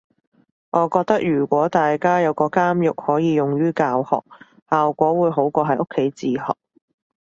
[0.71, 4.23] 我覺得如果大家有個監獄可以用於教學，
[4.67, 6.55] 效果會好過喺屋企自學